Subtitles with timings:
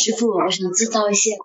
[0.00, 1.36] 师傅，我想知道一下，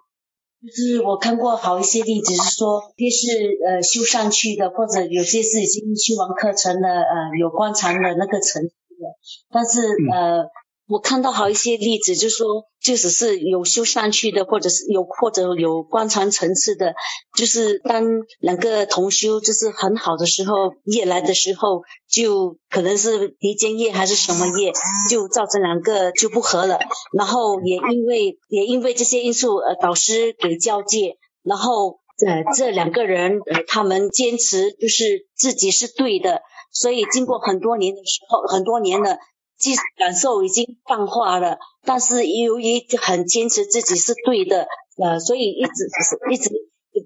[0.65, 3.27] 就是我看过好一些例子，是说这是
[3.67, 9.05] 呃修上去的，或者有些是已经修完课程的，呃有观察的那个程序的，
[9.51, 9.81] 但是
[10.13, 10.45] 呃。
[10.87, 16.93] 我看到好一些例子，就说，即使是有修上去的，或者是有或者有观察层次的，
[17.35, 18.03] 就是当
[18.39, 20.53] 两个同修就是很好的时候，
[20.83, 24.73] 业来的时候，就可能是离间业还是什么业，
[25.09, 26.77] 就造成两个就不和了。
[27.17, 36.41] 然后也因为也因为这些因素，呃，导师给交界，然后呃这两个人呃他们坚持就是自己是对的，
[36.71, 39.17] 所以经过很多年的时候，很多年了。
[39.65, 44.67] 即使感受已经淡化了，但是由于很坚持自己是对的，
[45.03, 45.89] 呃，所以一直
[46.31, 46.51] 一直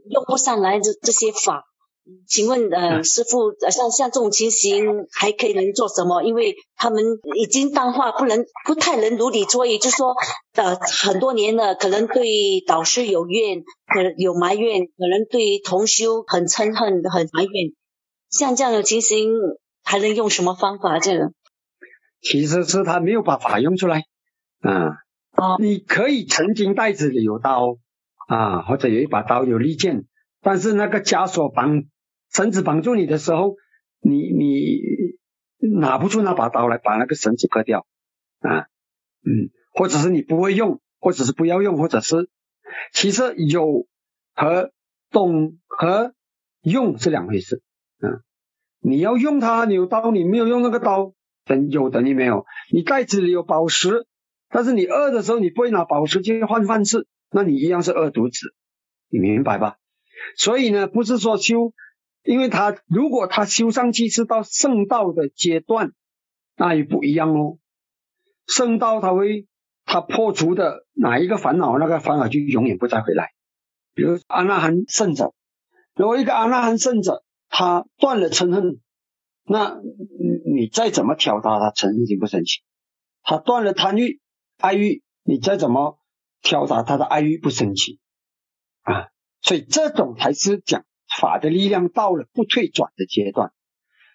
[0.10, 1.64] 用不上来这这些法。
[2.28, 6.22] 请问呃师傅，像像这种情形还可以能做什么？
[6.24, 7.02] 因为他们
[7.38, 10.14] 已经淡化，不能不太能如理作意，就说
[10.54, 13.64] 呃很多年了，可能对导师有怨，
[13.94, 17.72] 可能有埋怨，可能对同修很嗔恨，很埋怨。
[18.30, 19.32] 像这样的情形，
[19.84, 21.00] 还能用什么方法？
[21.00, 21.32] 这个？
[22.22, 24.04] 其实是他没有把法用出来，
[24.62, 24.98] 啊，
[25.60, 27.78] 你可以曾经袋子里有刀
[28.28, 30.06] 啊，或者有一把刀有利剑，
[30.42, 31.86] 但是那个枷锁绑
[32.32, 33.56] 绳子绑住你的时候，
[34.02, 34.82] 你你
[35.80, 37.86] 拿不出那把刀来把那个绳子割掉
[38.40, 38.68] 啊，
[39.26, 42.30] 嗯，或者是你不会用，或者是不要用，或者是
[42.94, 43.88] 其实有
[44.36, 44.72] 和
[45.10, 46.14] 懂和
[46.62, 47.62] 用是两回事，
[48.02, 48.22] 嗯，
[48.82, 51.14] 你要用它，你有刀，你没有用那个刀。
[51.50, 54.06] 等有等于没有，你袋子里有宝石，
[54.50, 58.54] 但是你饿的时候你不会拿宝石去换饭吃，那你一样是饿肚子，
[59.10, 59.78] 你明白吧？
[60.38, 61.74] 所以呢，不是说修，
[62.24, 65.94] 因为他如果他修上去是到圣道的阶段，
[66.56, 67.58] 那也不一样哦。
[68.46, 69.48] 圣道他会
[69.86, 73.32] 他破除的哪一个烦恼，那个烦恼就永远不再回来。
[73.96, 75.34] 比如阿那含圣者，
[75.96, 78.80] 如果一个阿那含圣者，他断了嗔恨。
[79.52, 82.60] 那你你再怎么挑他，他生气不生气？
[83.24, 84.22] 他断了贪欲、
[84.60, 85.98] 爱欲，你再怎么
[86.44, 88.00] 挑他，他的爱欲不生气
[88.84, 89.08] 啊？
[89.42, 90.86] 所以这种才是讲
[91.20, 93.52] 法的力量到了不退转的阶段。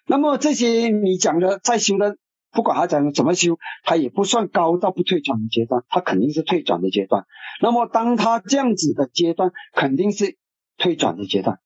[0.07, 2.15] 那么这些你讲的再修的，
[2.53, 7.25] 不管他讲的怎么修，他也不算高到不退转的阶段，他肯定是退转的阶段。
[7.61, 10.37] 那么当他这样子的阶段，肯定是
[10.77, 11.59] 退转的阶段，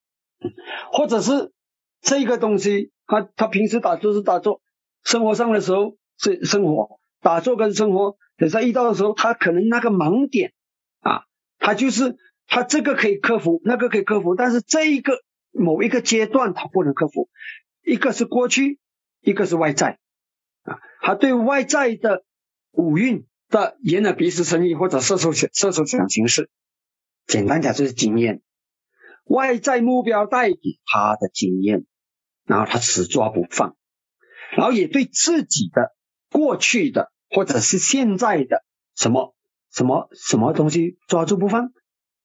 [0.91, 1.53] 或者是
[2.01, 2.91] 这个东西。
[3.09, 4.61] 他他平时打坐是打坐，
[5.03, 10.53] 生活上的时候是生活，打坐跟生活，等下遇到的时候，他可能那个盲点
[10.99, 11.23] 啊，
[11.57, 17.29] 他就是他这个可以克服，那个可以克服，但是这一个某一个阶段他不能克服，
[17.83, 18.77] 一个是过去，
[19.21, 19.97] 一个是外在
[20.61, 22.23] 啊，他对外在的
[22.71, 26.51] 五蕴的眼耳鼻舌身意或者色受想色受想形式，
[27.25, 28.43] 简单讲就是经验，
[29.23, 31.85] 外在目标带给他的经验。
[32.49, 33.75] 然后他死抓不放，
[34.57, 35.95] 然后也对自己的
[36.31, 38.63] 过去的或者是现在的
[38.95, 39.35] 什么
[39.71, 41.71] 什么什么东西抓住不放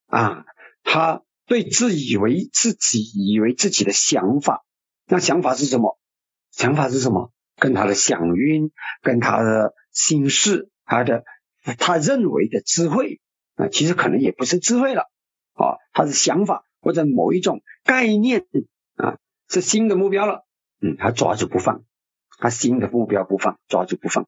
[0.07, 0.47] 啊，
[0.83, 4.65] 他对自以为自己以为自己的想法，
[5.07, 5.99] 那想法是什么？
[6.51, 7.31] 想法是什么？
[7.57, 8.71] 跟他的想晕，
[9.03, 11.23] 跟他的心事，他的
[11.79, 13.21] 他认为的智慧
[13.57, 15.03] 啊，其实可能也不是智慧了
[15.53, 18.47] 啊，他的想法或者某一种概念
[18.97, 19.19] 啊。
[19.54, 20.44] 是新的目标了，
[20.81, 21.84] 嗯，他抓住不放，
[22.38, 24.26] 他新的目标不放，抓住不放，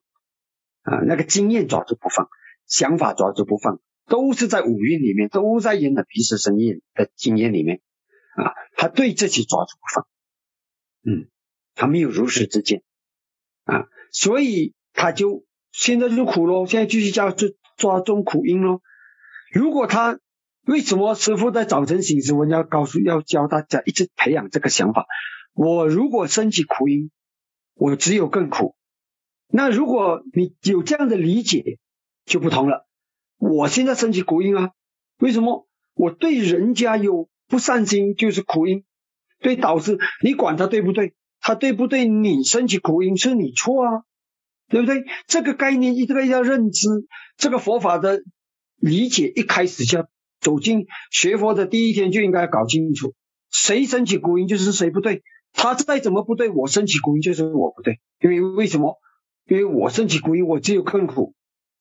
[0.83, 2.29] 啊，那个经验抓住不放，
[2.67, 7.81] 想法抓住不放，都是在五蕴里面，都在人的鼻舌身意的经验里面，
[8.37, 10.07] 啊，他对这些抓住不放，
[11.03, 11.29] 嗯，
[11.75, 12.85] 他没有如实之见，
[13.65, 18.81] 啊，所以他就现在就苦喽，现在继续加抓抓中苦因喽，
[19.53, 20.21] 如果他。
[20.67, 25.07] 为什么师傅在早晨醒时，我要告诉、要教大家一直培养这个想法？
[25.55, 27.13] 我如果升起苦因，
[27.75, 28.75] 我只有更苦。
[29.47, 31.79] 那如果你有这样的理解，
[32.25, 32.85] 就不同了。
[33.39, 34.73] 我现在升起苦因啊，
[35.19, 35.69] 为什么？
[35.95, 38.85] 我对人家有不善心，就是苦因。
[39.39, 41.15] 对导师，你管他对不对？
[41.39, 42.09] 他对不对？
[42.09, 44.03] 你升起苦因是你错啊，
[44.69, 45.05] 对不对？
[45.29, 46.89] 这个概念一个要认知，
[47.37, 48.25] 这个佛法的
[48.79, 50.09] 理解一开始就要。
[50.47, 53.15] 走进学佛的第一天就应该搞清楚，
[53.51, 58.97] 谁升起古音就是谁不对，他再怎么不对，我升起古音就是我不对，因为为什么？
[59.49, 61.35] 因为我升起古音，我只有更苦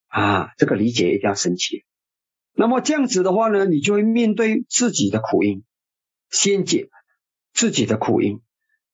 [0.07, 0.49] 啊！
[0.57, 1.83] 这个理解一定要升起。
[2.55, 5.63] 那么这样子的话呢，你就会面对自己的苦因，
[6.31, 6.89] 先解
[7.53, 8.41] 自己的苦因。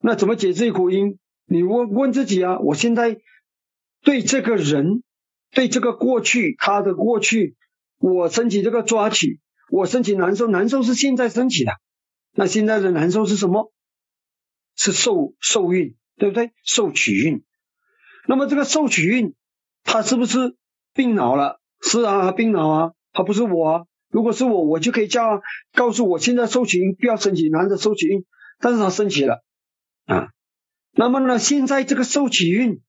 [0.01, 1.17] 那怎么解自己苦因？
[1.45, 2.59] 你问问自己啊！
[2.59, 3.21] 我现在
[4.01, 5.01] 对这个人，
[5.51, 7.55] 对这个过去，他的过去。
[8.03, 9.40] 我升起这个抓取，
[9.71, 11.71] 我升起难受，难受是现在升起的。
[12.33, 13.71] 那现在的难受是什么？
[14.75, 16.51] 是受受孕，对不对？
[16.63, 17.43] 受取孕。
[18.27, 19.33] 那么这个受取孕，
[19.83, 20.57] 他是不是
[20.93, 21.61] 病恼了？
[21.81, 23.67] 是啊，病恼啊，他不是我。
[23.67, 23.85] 啊。
[24.09, 25.41] 如果是我，我就可以叫
[25.73, 28.25] 告诉我现在受取孕不要升起男的受取孕，
[28.59, 29.41] 但是他升起了
[30.05, 30.31] 啊。
[30.91, 32.81] 那么呢，现在这个受取孕，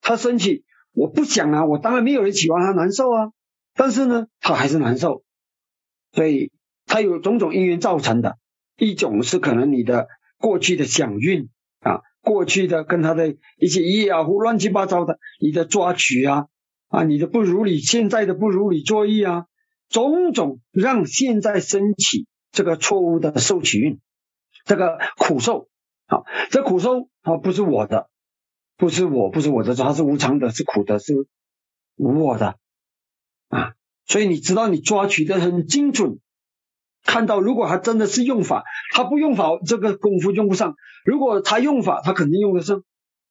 [0.00, 3.32] 他升起，我不想啊，我当然没有人喜欢他难受啊。
[3.74, 5.24] 但是呢，他还是难受，
[6.14, 6.52] 所以
[6.86, 8.38] 他有种种因缘造成的。
[8.76, 16.46] 一种是可能你的过去的想运啊，过去的跟他的一些业啊或乱七八糟的，你的抓取啊
[16.88, 19.46] 啊，你的不如你，现在的不如你作意啊，
[19.88, 24.00] 种种让现在升起这个错误的受取运，
[24.64, 25.68] 这个苦受
[26.06, 28.10] 啊，这苦受啊不是我的，
[28.76, 31.14] 不是我，不是我的，它是无常的，是苦的，是
[31.94, 32.58] 无我的
[33.50, 33.74] 啊，
[34.06, 36.18] 所以你知道你抓取的很精准。
[37.04, 38.64] 看到，如果他真的是用法，
[38.94, 40.72] 他不用法，这个功夫用不上；
[41.04, 42.82] 如果他用法，他肯定用得上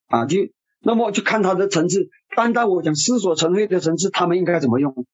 [0.07, 0.25] 啊。
[0.25, 0.37] 就
[0.79, 2.09] 那么就看他的层次。
[2.35, 5.05] 单单我讲思索成会的层次，他们应该怎么用？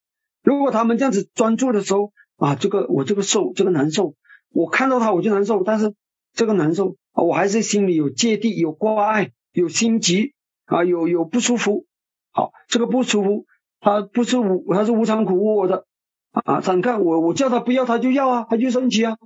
[0.44, 4.16] 如果他们这样子专注的时候啊，这个我这个受，这个难受，
[4.52, 5.94] 我看到他我就难受，但是
[6.34, 10.34] 这个难受，我还是心里有芥蒂、有挂碍、有心急
[10.66, 11.86] 啊，有有不舒服。
[12.32, 13.46] 好，这个不舒服，
[13.80, 15.86] 他不是无，他是无常苦无我的。
[16.32, 19.18] 啊，你看我我叫他不要，他就要啊，他就生气啊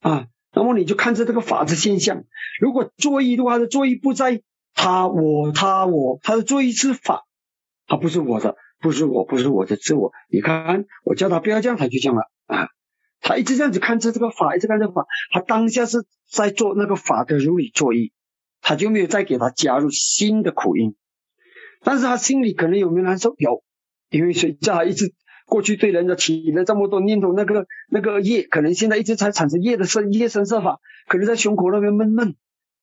[0.00, 0.26] 啊。
[0.52, 2.24] 那么你就看着这个法的现象，
[2.60, 4.40] 如果作意的话，的作意不在
[4.72, 7.24] 他我他我，他的作意是法，
[7.88, 10.12] 他不是我的，不是我不是我的自我。
[10.28, 12.68] 你看我叫他不要这样，他就这样了啊。
[13.20, 18.12] 他一直这样子看着这个法，一直看这个法，他当下是在做那个法的如理作意，
[18.60, 20.94] 他就没有再给他加入新的苦因。
[21.82, 23.34] 但是他心里可能有没有难受？
[23.38, 23.63] 有，
[24.18, 25.12] 因为谁叫他一直。
[25.46, 32.34] 过去对人的起了这么多念头，那个那个业，可能现在一直在产生业的生业生色法，可能在胸口那边闷闷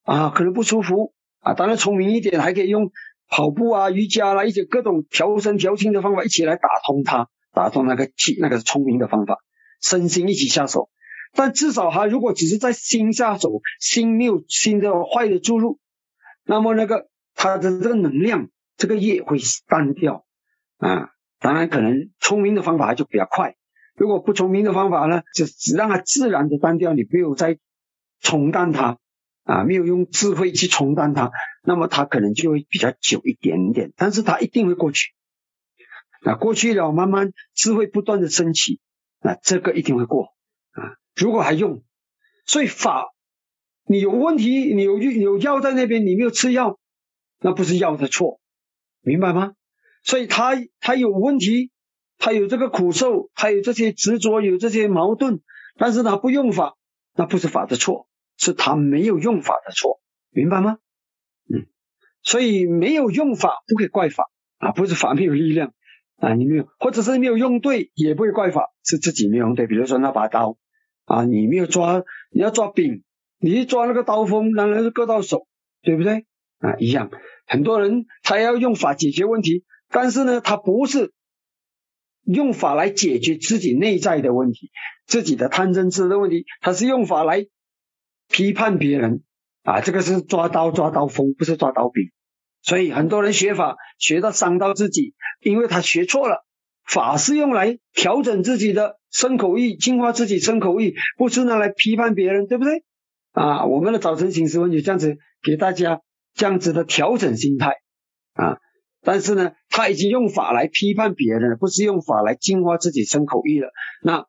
[0.03, 1.55] 啊，可能不舒服啊。
[1.55, 2.91] 当然聪明一点，还可以用
[3.27, 9.39] 跑步啊、瑜伽啦，一些各种调身调心的方法一起来打通它，打通那个气，那个聪明的方法，
[9.81, 10.89] 身心一起下手。
[11.33, 13.49] 但至少他如果只是在心下手，
[13.79, 15.79] 心没有新的坏的注入，
[16.45, 20.25] 那么那个他的这个能量，这个业会淡掉
[20.77, 21.09] 啊。
[21.41, 23.55] 当然，可能聪明的方法就比较快。
[23.95, 27.57] 如果不聪明的方法呢，就只让它自然的单调，你没有再
[28.21, 28.99] 冲淡它
[29.43, 31.31] 啊，没有用智慧去冲淡它，
[31.63, 33.91] 那么它可能就会比较久一点点。
[33.97, 35.13] 但是它一定会过去。
[36.23, 38.79] 那过去了，慢慢智慧不断的升起，
[39.19, 40.35] 那这个一定会过
[40.71, 40.93] 啊。
[41.15, 41.83] 如果还用，
[42.45, 43.07] 所以法
[43.85, 46.79] 你有问题，你有有药在那边，你没有吃药，
[47.39, 48.39] 那不是药的错，
[49.01, 49.53] 明白吗？
[50.03, 51.71] 所以他他有问题，
[52.17, 55.41] 他有这个苦受，他有这些执着，有这些矛盾，
[55.77, 56.75] 但是他不用法，
[57.15, 58.07] 那不是法的错，
[58.37, 60.01] 是他没有用法的错，
[60.31, 60.79] 明白吗？
[61.53, 61.67] 嗯，
[62.23, 65.73] 所以没有用法不可以怪法啊，不是法没有力量
[66.17, 69.67] 啊，你没有，或者是没有用对，也不会怪法，是自己没有用对。
[69.67, 70.57] 比如说那把刀
[71.05, 73.03] 啊，你没有抓，你要抓柄，
[73.39, 75.47] 你一抓那个刀锋，当然是割到手，
[75.83, 76.25] 对不对
[76.59, 76.75] 啊？
[76.79, 77.11] 一样，
[77.45, 79.63] 很多人他要用法解决问题。
[79.91, 81.13] 但是呢，他不是
[82.23, 84.71] 用法来解决自己内在的问题，
[85.05, 87.45] 自己的贪嗔痴的问题，他是用法来
[88.29, 89.23] 批判别人
[89.63, 92.11] 啊，这个是抓刀抓刀锋，不是抓刀柄。
[92.61, 96.45] 所以很多人学法学到伤到自己，因为他学错了。
[96.83, 102.83] 法是用来调整自己的身口意，净化自己身口意，不是拿来批判别人，对不对？
[103.31, 106.01] 啊，我们的早晨醒时问就这样子给大家
[106.33, 107.77] 这样子的调整心态
[108.33, 108.57] 啊。
[109.03, 113.69] 但是呢，他已经用法来批判别人了，不是用法来净化自己身口意了。
[114.01, 114.25] 那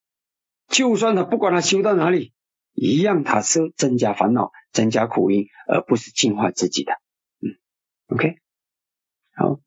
[0.69, 2.33] 就算他不管他修到哪里，
[2.75, 6.93] 一样他是增加烦恼、增加苦因，而不是净化自己的。
[7.41, 7.57] 嗯
[8.09, 8.37] ，OK，
[9.35, 9.63] 好。